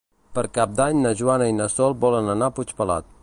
[0.37, 3.15] Per Cap d'Any na Joana i na Sol volen anar a Puigpelat.